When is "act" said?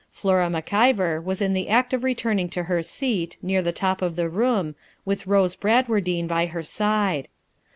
1.69-1.93